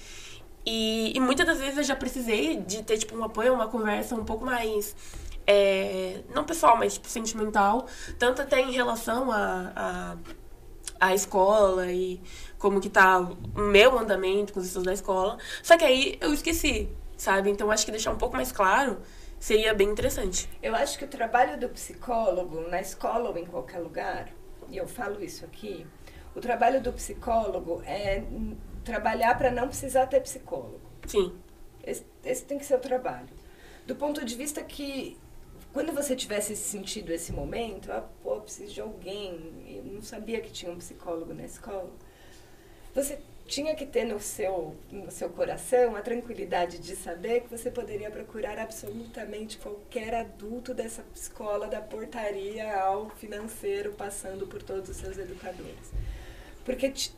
[0.65, 4.15] E, e muitas das vezes eu já precisei de ter, tipo, um apoio, uma conversa
[4.15, 4.95] um pouco mais.
[5.47, 7.87] é, não pessoal, mas tipo, sentimental.
[8.19, 10.17] Tanto até em relação a, a,
[10.99, 12.21] a escola e
[12.57, 15.37] como que tá o meu andamento com os estudos da escola.
[15.61, 17.49] Só que aí eu esqueci, sabe?
[17.49, 18.97] Então acho que deixar um pouco mais claro
[19.39, 20.49] seria bem interessante.
[20.61, 24.29] Eu acho que o trabalho do psicólogo, na escola ou em qualquer lugar,
[24.69, 25.85] e eu falo isso aqui,
[26.35, 28.23] o trabalho do psicólogo é
[28.83, 30.81] trabalhar para não precisar ter psicólogo.
[31.05, 31.33] Sim.
[31.83, 33.29] Esse, esse tem que ser o trabalho.
[33.85, 35.17] Do ponto de vista que,
[35.77, 40.41] quando você tivesse sentido esse momento, ah, pô, eu preciso de alguém, eu não sabia
[40.41, 41.91] que tinha um psicólogo na escola,
[42.95, 47.69] você tinha que ter no seu, no seu coração a tranquilidade de saber que você
[47.69, 54.97] poderia procurar absolutamente qualquer adulto dessa escola, da portaria ao financeiro, passando por todos os
[54.97, 55.91] seus educadores.
[56.65, 57.13] Porque ti-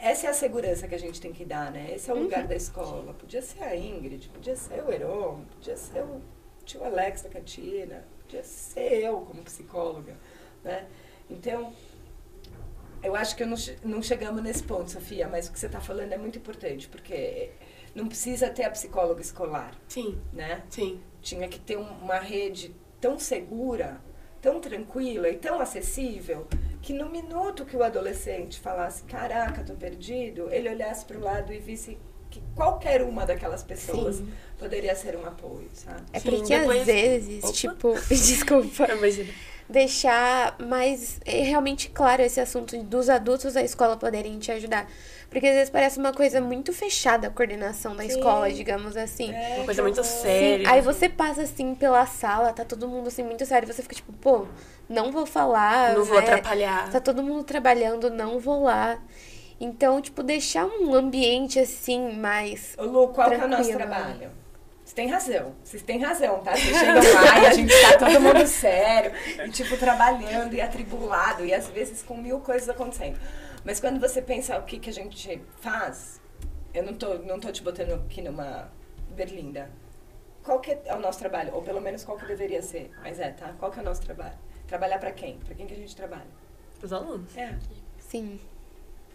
[0.00, 1.90] essa é a segurança que a gente tem que dar, né?
[1.96, 3.12] Esse é o lugar da escola.
[3.14, 6.22] Podia ser a Ingrid, podia ser o Heron, podia ser o
[6.66, 10.14] tio Alex da cantina, podia ser eu como psicóloga,
[10.62, 10.86] né?
[11.30, 11.72] Então,
[13.02, 15.80] eu acho que eu não, não chegamos nesse ponto, Sofia, mas o que você está
[15.80, 17.50] falando é muito importante, porque
[17.94, 20.62] não precisa ter a psicóloga escolar, Sim, né?
[20.68, 21.00] sim.
[21.22, 24.00] Tinha que ter um- uma rede tão segura,
[24.42, 26.46] tão tranquila e tão acessível,
[26.82, 31.52] que no minuto que o adolescente falasse, caraca, tô perdido, ele olhasse para o lado
[31.52, 31.98] e visse
[32.38, 34.28] que qualquer uma daquelas pessoas Sim.
[34.58, 36.02] poderia ser um apoio, sabe?
[36.12, 37.52] É Sim, porque depois- às vezes, Opa.
[37.52, 39.32] tipo, desculpa, Imagina.
[39.68, 44.86] deixar mais é, realmente claro esse assunto dos adultos da escola poderem te ajudar.
[45.28, 48.10] Porque às vezes parece uma coisa muito fechada a coordenação da Sim.
[48.10, 49.32] escola, digamos assim.
[49.34, 50.12] É, Uma coisa muito horror.
[50.12, 50.70] séria.
[50.70, 53.96] Aí você passa assim pela sala, tá todo mundo assim muito sério, e você fica
[53.96, 54.46] tipo, pô,
[54.88, 55.94] não vou falar.
[55.94, 56.22] Não vou né?
[56.22, 56.90] atrapalhar.
[56.92, 58.98] Tá todo mundo trabalhando, não vou lá.
[59.58, 62.74] Então, tipo, deixar um ambiente assim mais.
[62.78, 63.78] Ô, Lu, qual que é o nosso Tranquila.
[63.78, 64.30] trabalho?
[64.84, 66.52] Você tem razão, vocês têm razão, tá?
[66.54, 69.12] Vocês chegam lá e a gente tá todo mundo sério,
[69.44, 73.18] e tipo, trabalhando e atribulado, e às vezes com mil coisas acontecendo.
[73.64, 76.20] Mas quando você pensa o que, que a gente faz,
[76.72, 78.70] eu não tô, não tô te botando aqui numa
[79.10, 79.68] berlinda.
[80.44, 81.52] qual que é o nosso trabalho?
[81.54, 82.92] Ou pelo menos qual que deveria ser?
[83.02, 83.54] Mas é, tá?
[83.58, 84.38] Qual que é o nosso trabalho?
[84.68, 85.38] Trabalhar para quem?
[85.38, 86.28] Para quem que a gente trabalha?
[86.80, 87.36] Os alunos.
[87.36, 87.56] É.
[87.98, 88.38] Sim.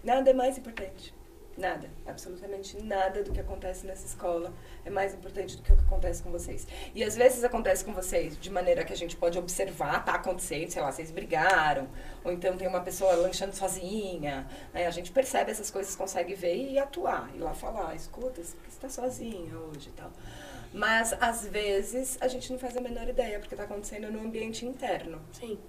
[0.03, 1.13] Nada é mais importante.
[1.57, 4.53] Nada, absolutamente nada do que acontece nessa escola
[4.85, 6.65] é mais importante do que o que acontece com vocês.
[6.95, 10.69] E às vezes acontece com vocês de maneira que a gente pode observar, tá acontecendo,
[10.69, 11.89] sei lá, vocês brigaram,
[12.23, 14.47] ou então tem uma pessoa lanchando sozinha.
[14.73, 14.87] Né?
[14.87, 18.87] A gente percebe essas coisas, consegue ver e atuar, e lá falar, escuta, você está
[18.87, 20.11] sozinha hoje e tal.
[20.73, 24.65] Mas às vezes a gente não faz a menor ideia, porque está acontecendo no ambiente
[24.65, 25.21] interno.
[25.33, 25.59] Sim.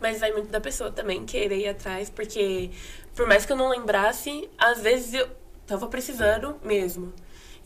[0.00, 2.70] Mas vai muito da pessoa também querer ir atrás, porque
[3.14, 5.28] por mais que eu não lembrasse, às vezes eu
[5.66, 7.12] tava precisando mesmo.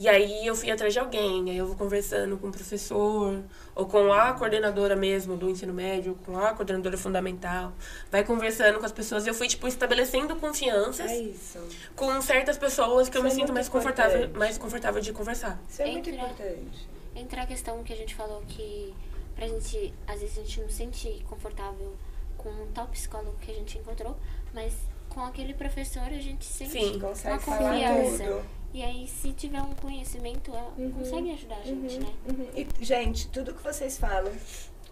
[0.01, 3.42] E aí eu fui atrás de alguém, aí eu vou conversando com o professor,
[3.75, 7.73] ou com a coordenadora mesmo do ensino médio, com a coordenadora fundamental.
[8.09, 9.27] Vai conversando com as pessoas.
[9.27, 11.59] Eu fui, tipo, estabelecendo confianças É isso.
[11.97, 15.12] com certas pessoas que eu Isso me é sinto muito mais confortável, mais confortável de
[15.12, 15.61] conversar.
[15.68, 16.88] Isso é muito Entra- importante.
[17.16, 18.94] Entra a questão que a gente falou que
[19.38, 21.94] pra gente, às vezes a gente não se sente confortável
[22.37, 24.16] com um tal psicólogo que a gente encontrou,
[24.53, 24.74] mas
[25.09, 26.96] com aquele professor a gente sente Sim.
[26.96, 28.44] Uma confiança.
[28.74, 30.90] E aí, se tiver um conhecimento, ela Uhum.
[30.90, 32.14] consegue ajudar a gente, Uhum, né?
[32.29, 32.48] uhum.
[32.55, 34.33] E, gente, tudo que vocês falam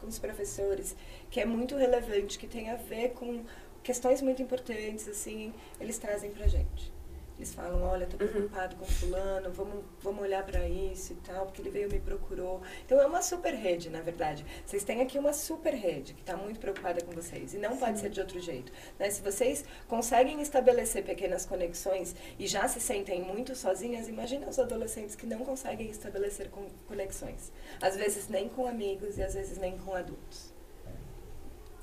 [0.00, 0.96] com os professores,
[1.30, 3.44] que é muito relevante, que tem a ver com
[3.82, 6.90] questões muito importantes, assim, eles trazem pra gente.
[7.38, 8.30] Eles falam, olha, tô Uhum.
[8.30, 12.62] preocupado com fulano, vamos, vamos olhar pra isso e tal, porque ele veio me procurou.
[12.86, 14.44] Então é uma super rede, na verdade.
[14.64, 17.52] Vocês têm aqui uma super rede que está muito preocupada com vocês.
[17.52, 18.72] E não pode ser de outro jeito.
[18.98, 19.10] Né?
[19.10, 25.14] Se vocês conseguem estabelecer pequenas conexões e já se sentem muito sozinhas, imagina os adolescentes
[25.14, 27.52] que não conseguem estabelecer con- conexões.
[27.82, 30.54] Às vezes nem com amigos e às vezes nem com adultos.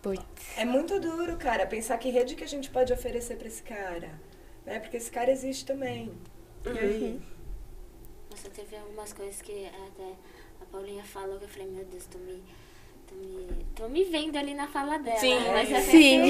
[0.02, 0.24] Putz.
[0.58, 4.20] É muito duro, cara, pensar que rede que a gente pode oferecer pra esse cara.
[4.66, 4.80] Né?
[4.80, 6.12] Porque esse cara existe também.
[6.66, 7.22] E aí?
[8.30, 10.14] Nossa, teve algumas coisas que até
[10.62, 12.42] a Paulinha falou que eu falei, meu Deus, tô me.
[13.08, 15.20] tô me, tô me vendo ali na fala dela.
[15.20, 15.40] Sim.
[15.40, 15.52] né?
[15.52, 15.82] mas É.
[15.82, 16.22] Sim.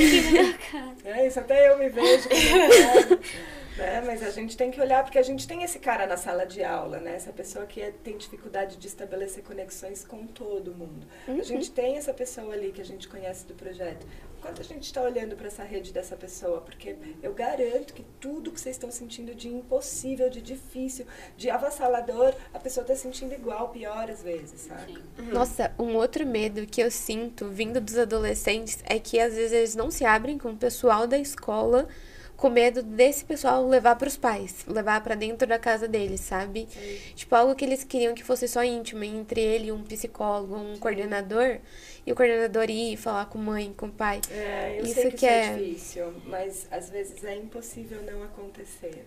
[1.05, 2.27] É, isso até eu me vejo.
[3.77, 4.01] né?
[4.05, 6.63] Mas a gente tem que olhar, porque a gente tem esse cara na sala de
[6.63, 7.15] aula, né?
[7.15, 11.05] Essa pessoa que é- tem dificuldade de estabelecer conexões com todo mundo.
[11.27, 14.05] A gente tem essa pessoa ali que a gente conhece do projeto.
[14.43, 16.59] Quanto a gente está olhando para essa rede dessa pessoa?
[16.59, 21.05] Porque eu garanto que tudo que vocês estão sentindo de impossível, de difícil,
[21.37, 24.95] de avassalador, a pessoa está sentindo igual, pior às vezes, sabe?
[24.95, 25.31] Sim.
[25.31, 29.75] Nossa, um outro medo que eu sinto vindo dos adolescentes é que às vezes eles
[29.75, 31.87] não se abrem com o pessoal da escola
[32.35, 36.67] com medo desse pessoal levar pros pais, levar pra dentro da casa deles, sabe?
[37.15, 40.77] Tipo, algo que eles queriam que fosse só íntimo entre ele e um psicólogo, um
[40.77, 41.59] coordenador,
[42.05, 44.19] e o coordenador ir falar com mãe, com pai.
[44.29, 48.01] É, eu Isso sei que, que isso é- é difícil, mas às vezes é impossível
[48.03, 49.05] não acontecer.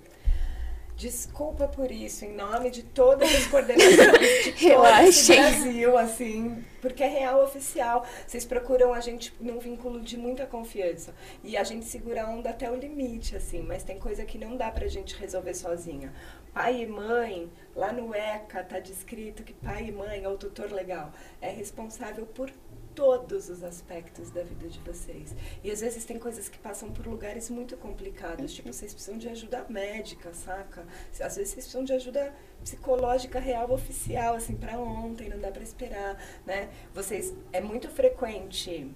[0.97, 3.97] Desculpa por isso, em nome de todas as coordenações
[4.45, 5.37] de todo Relaxem.
[5.37, 8.07] Brasil, assim, porque é real oficial.
[8.27, 11.15] Vocês procuram a gente num vínculo de muita confiança.
[11.45, 14.57] E a gente segura a onda até o limite, assim, mas tem coisa que não
[14.57, 16.15] dá pra gente resolver sozinha.
[16.55, 21.13] Pai e mãe, lá no ECA tá descrito que pai e mãe, ou tutor legal,
[21.43, 22.51] é responsável por
[22.97, 25.33] todos os aspectos da vida de vocês.
[25.63, 29.29] E às vezes tem coisas que passam por lugares muito complicados, tipo, vocês precisam de
[29.29, 30.85] ajuda médica, saca?
[31.13, 35.63] Às vezes vocês precisam de ajuda psicológica real oficial, assim, para ontem, não dá para
[35.63, 36.69] esperar, né?
[36.93, 38.93] Vocês é muito frequente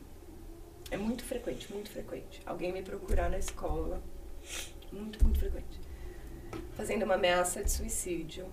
[0.91, 2.43] é muito frequente, muito frequente.
[2.45, 4.03] Alguém me procurar na escola,
[4.93, 5.81] muito, muito frequente,
[6.73, 8.47] fazendo uma ameaça de suicídio.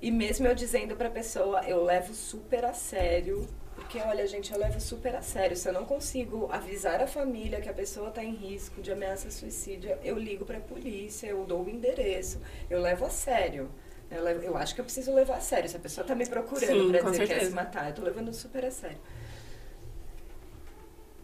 [0.00, 4.58] E mesmo eu dizendo pra pessoa, eu levo super a sério, porque olha, gente, eu
[4.58, 5.56] levo super a sério.
[5.56, 9.30] Se eu não consigo avisar a família que a pessoa está em risco de ameaça
[9.30, 13.70] suicídio, eu ligo pra polícia, eu dou o endereço, eu levo a sério.
[14.10, 15.68] Eu, levo- eu acho que eu preciso levar a sério.
[15.70, 18.32] Se a pessoa tá me procurando com dizer que quer se matar, eu tô levando
[18.34, 18.98] super a sério.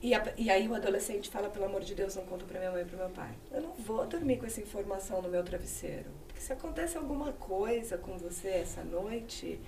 [0.00, 2.70] E, a- e aí o adolescente fala, pelo amor de Deus, não conta pra minha
[2.70, 3.30] mãe e pro meu pai.
[3.50, 6.06] Eu não vou dormir com essa informação no meu travesseiro.
[6.28, 9.60] Porque se acontece alguma coisa com você essa noite,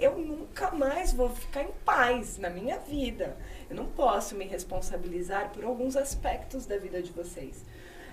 [0.00, 3.36] eu nunca mais vou ficar em paz na minha vida.
[3.68, 7.64] Eu não posso me responsabilizar por alguns aspectos da vida de vocês.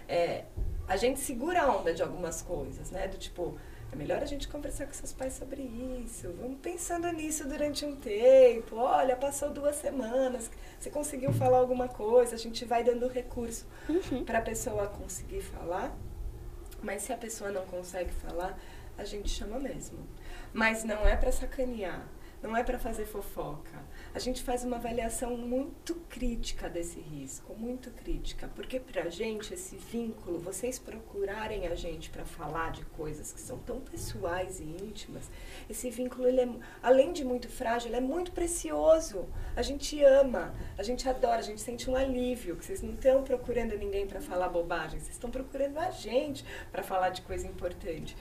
[0.08, 0.46] É,
[0.88, 3.08] a gente segura a onda de algumas coisas, né?
[3.08, 3.58] Do tipo,
[3.91, 6.34] é melhor a gente conversar com seus pais sobre isso.
[6.39, 8.78] Vamos pensando nisso durante um tempo.
[8.78, 13.65] Olha, passou duas semanas, você conseguiu falar alguma coisa, a gente vai dando recurso
[14.26, 15.96] para a pessoa conseguir falar.
[16.82, 18.58] Mas se a pessoa não consegue falar,
[18.98, 20.00] a gente chama mesmo.
[20.54, 22.08] Mas não é para sacanear.
[22.42, 23.80] não é para fazer fofoca.
[24.16, 29.54] A gente faz uma avaliação muito crítica desse risco, muito crítica, porque para a gente
[29.54, 34.64] esse vínculo, vocês procurarem a gente para falar de coisas que são tão pessoais e
[34.64, 35.30] íntimas,
[35.70, 36.50] esse vínculo, ele é,
[36.82, 39.30] além de muito frágil, é muito precioso.
[39.56, 43.24] A gente ama, a gente adora, a gente sente um alívio, que vocês não estão
[43.24, 48.18] procurando ninguém para falar bobagem, vocês estão procurando a gente para falar de coisa importante.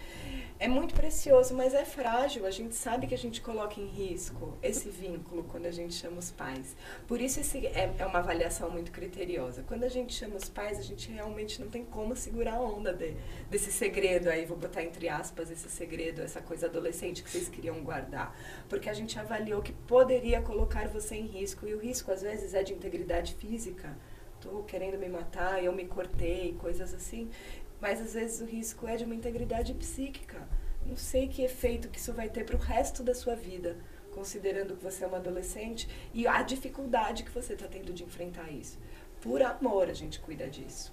[0.62, 2.44] É muito precioso, mas é frágil.
[2.44, 6.18] A gente sabe que a gente coloca em risco esse vínculo quando a gente chama
[6.18, 6.76] os pais.
[7.08, 9.64] Por isso esse é, é uma avaliação muito criteriosa.
[9.66, 12.92] Quando a gente chama os pais, a gente realmente não tem como segurar a onda
[12.92, 13.14] de,
[13.48, 17.82] desse segredo aí, vou botar entre aspas esse segredo, essa coisa adolescente que vocês queriam
[17.82, 18.36] guardar.
[18.68, 21.66] Porque a gente avaliou que poderia colocar você em risco.
[21.66, 23.96] E o risco, às vezes, é de integridade física.
[24.40, 27.30] Estou querendo me matar, eu me cortei, coisas assim.
[27.80, 30.46] Mas às vezes o risco é de uma integridade psíquica.
[30.84, 33.76] Não sei que efeito que isso vai ter para o resto da sua vida,
[34.12, 38.50] considerando que você é uma adolescente e a dificuldade que você está tendo de enfrentar
[38.50, 38.78] isso.
[39.20, 40.92] Por amor a gente cuida disso.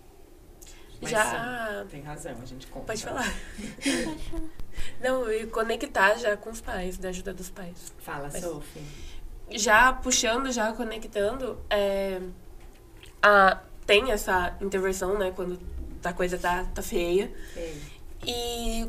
[1.02, 1.82] Mas já.
[1.84, 2.88] Sim, tem razão, a gente conta.
[2.88, 3.26] Pode falar.
[5.00, 7.94] Não, e conectar já com os pais, da ajuda dos pais.
[8.00, 8.82] Fala, Mas- Sophie.
[9.50, 12.20] Já puxando, já conectando, é,
[13.22, 15.58] a, tem essa intervenção, né, quando
[16.04, 17.32] a coisa tá, tá feia.
[17.56, 17.82] Ei.
[18.26, 18.88] E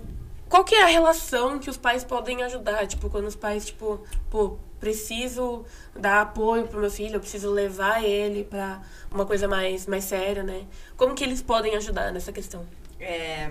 [0.48, 2.86] qual que é a relação que os pais podem ajudar?
[2.86, 8.02] Tipo, quando os pais, tipo, pô, preciso dar apoio pro meu filho, eu preciso levar
[8.04, 10.66] ele pra uma coisa mais, mais séria, né?
[10.96, 12.66] Como que eles podem ajudar nessa questão?
[13.00, 13.50] é,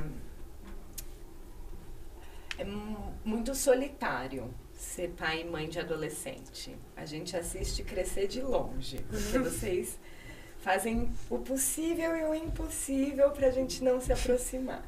[2.58, 6.76] é mu- muito solitário ser pai e mãe de adolescente.
[6.96, 9.98] A gente assiste crescer de longe, porque vocês
[10.60, 14.84] fazem o possível e o impossível para a gente não se aproximar.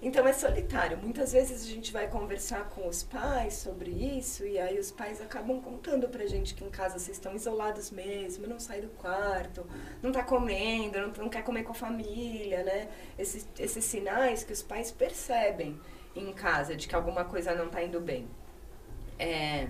[0.00, 0.96] Então é solitário.
[0.96, 5.20] Muitas vezes a gente vai conversar com os pais sobre isso e aí os pais
[5.20, 9.66] acabam contando pra gente que em casa vocês estão isolados mesmo, não sai do quarto,
[10.00, 12.88] não tá comendo, não, não quer comer com a família, né?
[13.18, 15.80] Esses, esses sinais que os pais percebem
[16.14, 18.28] em casa de que alguma coisa não tá indo bem.
[19.18, 19.66] É,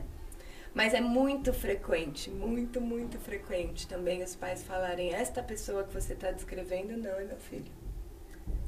[0.79, 6.13] mas é muito frequente, muito, muito frequente também os pais falarem: esta pessoa que você
[6.13, 7.73] está descrevendo não é meu filho.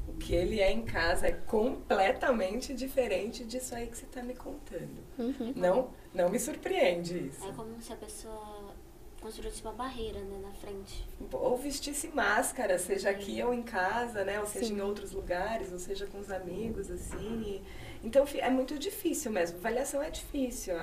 [0.09, 4.35] O que ele é em casa é completamente diferente disso aí que você está me
[4.35, 4.99] contando.
[5.17, 5.53] Uhum.
[5.55, 7.47] Não, não me surpreende isso.
[7.47, 8.75] É como se a pessoa
[9.21, 11.07] construísse uma barreira, né, na frente.
[11.31, 14.37] Ou vestisse máscara, seja aqui ou em casa, né?
[14.41, 14.79] Ou seja Sim.
[14.79, 17.41] em outros lugares, ou seja com os amigos, assim.
[17.45, 17.61] E-
[18.03, 19.59] Então é muito difícil mesmo.
[19.59, 20.75] Avaliação é difícil.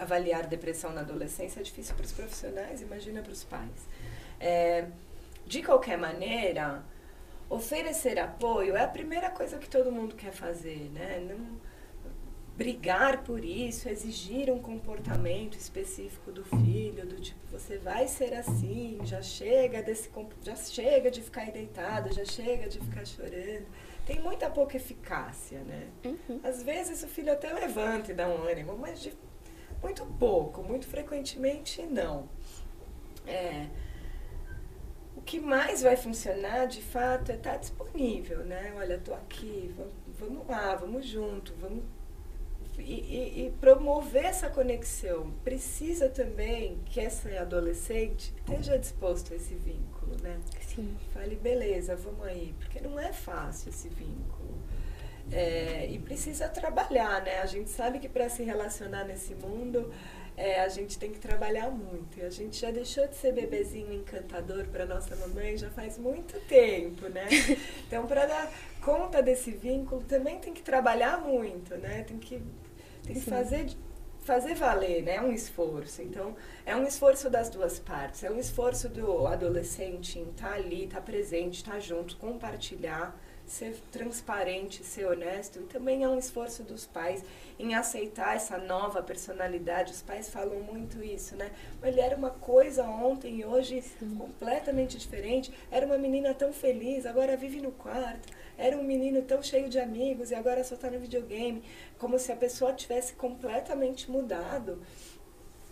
[0.00, 3.86] Avaliar depressão na adolescência é difícil para os profissionais, imagina para os pais.
[4.40, 4.86] É,
[5.46, 6.82] de qualquer maneira,
[7.48, 11.20] oferecer apoio é a primeira coisa que todo mundo quer fazer, né?
[11.28, 11.60] Não,
[12.56, 18.98] brigar por isso, exigir um comportamento específico do filho, do tipo, você vai ser assim,
[19.02, 20.10] já chega desse
[20.42, 23.66] já chega de ficar aí deitado, já chega de ficar chorando.
[24.06, 25.88] Tem muita pouca eficácia, né?
[26.04, 26.40] Uhum.
[26.42, 29.12] Às vezes o filho até levanta e dá um ânimo, mas de
[29.82, 32.28] muito pouco, muito frequentemente não.
[33.26, 33.66] É,
[35.16, 38.72] o que mais vai funcionar, de fato, é estar disponível, né?
[38.76, 41.82] Olha, estou aqui, vamos, vamos lá, vamos junto, vamos
[42.78, 45.30] e, e- e promover essa conexão.
[45.44, 50.40] Precisa também que essa adolescente esteja disposto a esse vínculo, né?
[50.66, 50.96] Sim.
[51.12, 54.58] Fale, beleza, vamos aí, porque não é fácil esse vínculo.
[55.32, 57.40] É, e precisa trabalhar, né?
[57.40, 59.92] A gente sabe que para se relacionar nesse mundo,
[60.36, 62.18] é, a gente tem que trabalhar muito.
[62.18, 66.40] E a gente já deixou de ser bebezinho encantador para nossa mamãe já faz muito
[66.46, 67.28] tempo, né?
[67.86, 72.04] Então, para dar conta desse vínculo, também tem que trabalhar muito, né?
[72.04, 72.42] Tem que,
[73.02, 73.30] tem que Sim.
[73.30, 73.66] fazer
[74.20, 75.16] fazer valer, né?
[75.16, 76.02] É um esforço.
[76.02, 78.22] Então, é um esforço das duas partes.
[78.22, 83.18] É um esforço do adolescente em estar ali, estar presente, estar junto, compartilhar,
[83.50, 85.58] ser transparente, ser honesto.
[85.58, 87.24] E também é um esforço dos pais
[87.58, 89.92] em aceitar essa nova personalidade.
[89.92, 91.50] Os pais falam muito isso, né?
[91.82, 93.82] Ele era uma coisa ontem e hoje
[94.16, 95.52] completamente diferente.
[95.70, 98.28] Era uma menina tão feliz, agora vive no quarto.
[98.56, 101.64] Era um menino tão cheio de amigos e agora só está no videogame.
[101.98, 104.80] Como se a pessoa tivesse completamente mudado.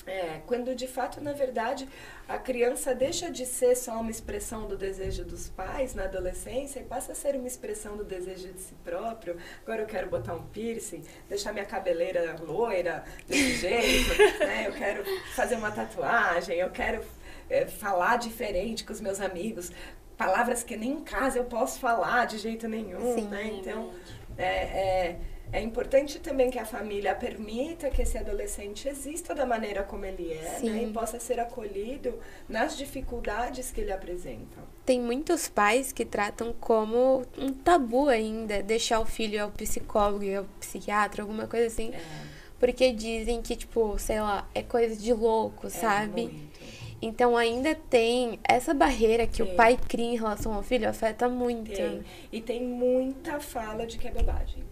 [0.09, 1.89] É, quando de fato, na verdade,
[2.29, 6.85] a criança deixa de ser só uma expressão do desejo dos pais na adolescência e
[6.85, 9.37] passa a ser uma expressão do desejo de si próprio.
[9.63, 14.67] Agora eu quero botar um piercing, deixar minha cabeleira loira desse jeito, né?
[14.67, 15.05] eu quero
[15.35, 17.05] fazer uma tatuagem, eu quero
[17.51, 19.71] é, falar diferente com os meus amigos,
[20.17, 23.47] palavras que nem em casa eu posso falar de jeito nenhum, Sim, né?
[23.47, 23.93] Então,
[24.37, 25.21] é, é,
[25.51, 30.33] É importante também que a família permita que esse adolescente exista da maneira como ele
[30.33, 30.83] é, né?
[30.83, 32.19] E possa ser acolhido
[32.49, 34.59] nas dificuldades que ele apresenta.
[34.85, 40.35] Tem muitos pais que tratam como um tabu ainda deixar o filho ao psicólogo e
[40.35, 41.93] ao psiquiatra, alguma coisa assim.
[41.95, 42.39] É.
[42.59, 46.23] Porque dizem que, tipo, sei lá, é coisa de louco, é, sabe?
[46.25, 46.59] Muito.
[47.01, 49.53] Então ainda tem essa barreira que tem.
[49.53, 51.73] o pai cria em relação ao filho afeta muito.
[51.73, 52.03] Tem.
[52.33, 54.65] E tem muita fala de que é bobagem.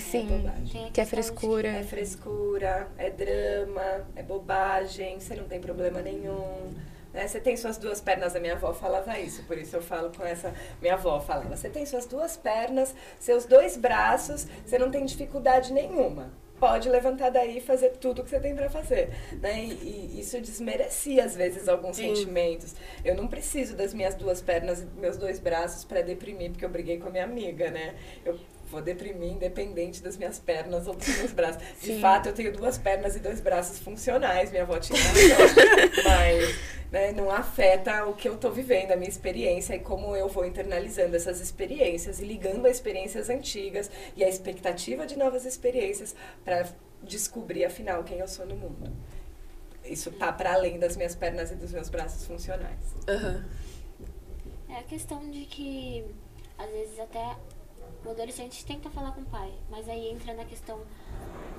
[0.00, 1.68] Sim, é que é frescura.
[1.68, 6.74] É frescura, é drama, é bobagem, você não tem problema nenhum.
[7.12, 7.26] Né?
[7.26, 10.24] Você tem suas duas pernas, a minha avó falava isso, por isso eu falo com
[10.24, 10.54] essa.
[10.80, 15.72] Minha avó falava: você tem suas duas pernas, seus dois braços, você não tem dificuldade
[15.72, 16.32] nenhuma.
[16.60, 19.08] Pode levantar daí e fazer tudo que você tem para fazer.
[19.40, 19.64] Né?
[19.64, 22.14] E, e, isso desmerecia, às vezes, alguns Sim.
[22.14, 22.74] sentimentos.
[23.02, 26.68] Eu não preciso das minhas duas pernas e meus dois braços para deprimir, porque eu
[26.68, 27.94] briguei com a minha amiga, né?
[28.26, 28.38] Eu
[28.70, 31.62] vou deprimir independente das minhas pernas ou dos meus braços.
[31.80, 31.94] Sim.
[31.94, 34.98] De fato, eu tenho duas pernas e dois braços funcionais, minha avó tinha
[36.04, 36.56] mas
[36.90, 40.44] né, não afeta o que eu estou vivendo, a minha experiência e como eu vou
[40.44, 46.14] internalizando essas experiências e ligando a experiências antigas e a expectativa de novas experiências
[46.44, 46.68] para
[47.02, 48.92] descobrir, afinal, quem eu sou no mundo.
[49.84, 52.94] Isso tá para além das minhas pernas e dos meus braços funcionais.
[53.08, 53.42] Uhum.
[54.68, 56.04] É a questão de que,
[56.56, 57.36] às vezes, até
[58.04, 60.80] o adolescente tenta falar com o pai, mas aí entra na questão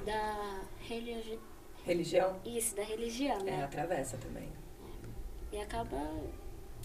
[0.05, 1.39] da religi...
[1.85, 2.39] religião.
[2.45, 3.59] Isso, da religião, né?
[3.59, 4.49] É, atravessa também.
[5.51, 5.55] É.
[5.55, 5.97] E acaba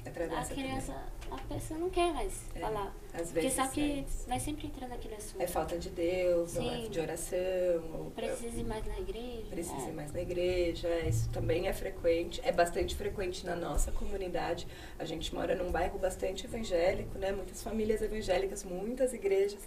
[0.04, 1.38] Atravessa a criança, também.
[1.38, 2.94] a pessoa não quer mais é, falar.
[3.18, 5.40] Às vezes porque sabe que é vai sempre entrar naquele assunto.
[5.40, 6.66] É falta de Deus, Sim.
[6.66, 8.12] não é de oração.
[8.14, 9.46] Precisa ir mais na igreja.
[9.48, 9.88] Precisa é.
[9.88, 14.68] ir mais na igreja, isso também é frequente, é bastante frequente na nossa comunidade.
[14.98, 17.32] A gente mora num bairro bastante evangélico, né?
[17.32, 19.62] Muitas famílias evangélicas, muitas igrejas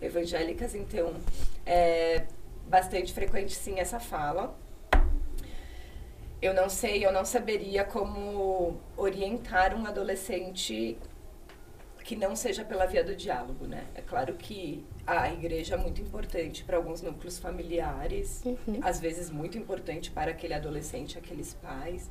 [0.00, 1.14] evangélicas, então
[1.66, 2.24] é
[2.66, 4.58] bastante frequente sim essa fala
[6.42, 10.98] eu não sei, eu não saberia como orientar um adolescente
[12.06, 13.84] que não seja pela via do diálogo, né?
[13.92, 18.78] É claro que a igreja é muito importante para alguns núcleos familiares, uhum.
[18.80, 22.08] às vezes muito importante para aquele adolescente, aqueles pais.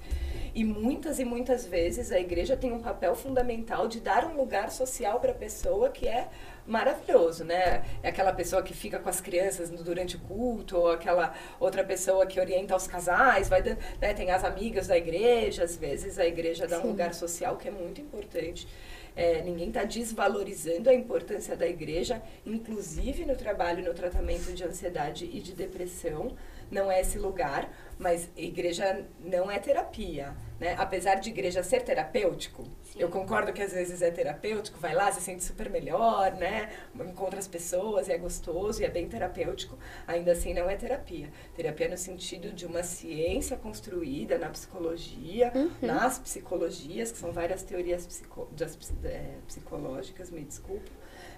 [0.54, 4.70] E muitas e muitas vezes a igreja tem um papel fundamental de dar um lugar
[4.70, 6.28] social para a pessoa que é
[6.68, 7.86] maravilhoso, né?
[8.04, 12.26] É aquela pessoa que fica com as crianças durante o culto, ou aquela outra pessoa
[12.26, 14.14] que orienta os casais, vai, né?
[14.14, 16.88] tem as amigas da igreja, às vezes a igreja dá Sim.
[16.88, 18.68] um lugar social que é muito importante.
[19.16, 25.30] É, ninguém está desvalorizando a importância da igreja, inclusive no trabalho no tratamento de ansiedade
[25.32, 26.36] e de depressão.
[26.72, 30.36] Não é esse lugar, mas igreja não é terapia.
[30.60, 30.74] Né?
[30.78, 33.00] Apesar de igreja ser terapêutico, Sim.
[33.00, 36.70] eu concordo que às vezes é terapêutico, vai lá, se sente super melhor, né?
[36.96, 41.30] encontra as pessoas e é gostoso e é bem terapêutico, ainda assim não é terapia.
[41.54, 45.72] Terapia no sentido de uma ciência construída na psicologia, uhum.
[45.82, 50.90] nas psicologias, que são várias teorias psico, das, é, psicológicas, me desculpa,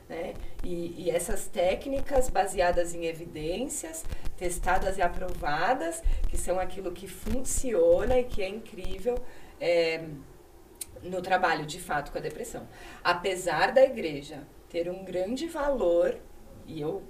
[0.10, 0.34] né?
[0.64, 4.06] E, e, essas técnicas baseadas em evidências,
[4.38, 9.18] testadas e aprovadas, que são aquilo que funciona e que é incrível
[9.60, 10.06] é,
[11.04, 12.68] no trabalho de fato com a depressão.
[13.04, 16.18] Apesar da igreja ter um grande valor,
[16.66, 17.04] e eu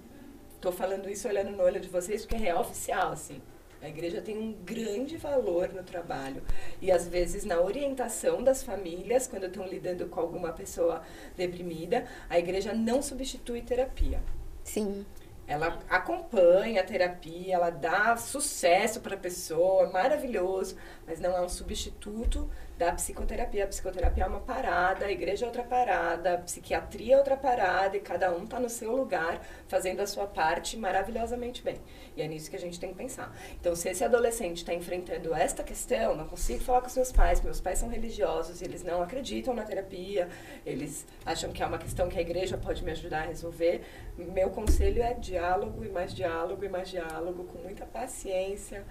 [0.55, 3.41] estou falando isso olhando no olho de vocês porque é real oficial, assim.
[3.81, 6.41] A igreja tem um grande valor no trabalho
[6.81, 11.03] e às vezes na orientação das famílias, quando estão lidando com alguma pessoa
[11.35, 14.21] deprimida, a igreja não substitui terapia.
[14.63, 15.05] Sim.
[15.47, 20.75] Ela acompanha a terapia, ela dá sucesso para a pessoa, maravilhoso,
[21.05, 23.63] mas não é um substituto da psicoterapia.
[23.63, 27.97] A psicoterapia é uma parada, a igreja é outra parada, a psiquiatria é outra parada
[27.97, 31.79] e cada um está no seu lugar fazendo a sua parte maravilhosamente bem.
[32.15, 33.35] E é nisso que a gente tem que pensar.
[33.59, 37.41] Então, se esse adolescente está enfrentando esta questão, não consigo falar com os meus pais,
[37.41, 40.29] meus pais são religiosos, eles não acreditam na terapia,
[40.65, 43.81] eles acham que é uma questão que a igreja pode me ajudar a resolver,
[44.17, 48.85] meu conselho é diálogo e mais diálogo e mais diálogo, com muita paciência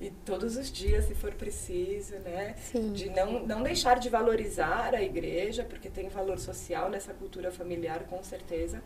[0.00, 2.54] e todos os dias, se for preciso, né?
[2.58, 2.92] Sim.
[2.92, 8.04] De não, não deixar de valorizar a igreja, porque tem valor social nessa cultura familiar,
[8.04, 8.82] com certeza,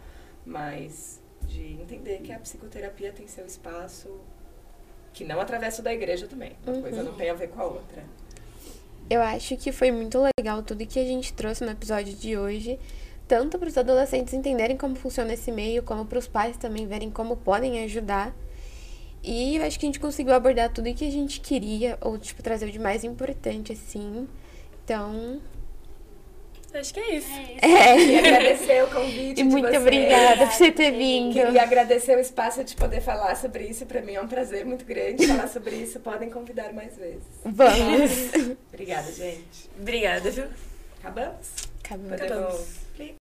[0.46, 4.08] mas de entender que a psicoterapia tem seu espaço,
[5.12, 6.56] que não atravessa da igreja também.
[6.64, 6.82] Uma uhum.
[6.82, 8.04] coisa não tem a ver com a outra.
[9.08, 12.78] Eu acho que foi muito legal tudo que a gente trouxe no episódio de hoje,
[13.26, 17.10] tanto para os adolescentes entenderem como funciona esse meio, como para os pais também verem
[17.10, 18.32] como podem ajudar.
[19.22, 22.18] E eu acho que a gente conseguiu abordar tudo o que a gente queria, ou,
[22.18, 24.26] tipo, trazer o de mais importante, assim.
[24.84, 25.40] Então,
[26.72, 27.28] Acho que é isso.
[27.62, 28.06] É isso.
[28.06, 28.36] Queria É.
[28.36, 31.32] agradecer o convite E muito obrigada por você ter vindo.
[31.32, 33.84] Queria agradecer o espaço de poder falar sobre isso.
[33.86, 35.98] Pra mim é um prazer muito grande falar sobre isso.
[35.98, 37.24] Podem convidar mais vezes.
[37.44, 38.56] Vamos.
[38.72, 39.68] Obrigada, gente.
[39.80, 40.44] Obrigada, viu?
[41.00, 41.48] Acabamos?
[41.82, 42.08] Acabou.
[42.10, 42.68] Podemos